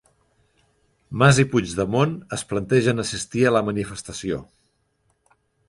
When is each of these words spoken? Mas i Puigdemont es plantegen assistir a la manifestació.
Mas 1.23 1.39
i 1.43 1.45
Puigdemont 1.51 2.15
es 2.39 2.45
plantegen 2.53 3.05
assistir 3.05 3.47
a 3.51 3.55
la 3.59 3.65
manifestació. 3.71 4.43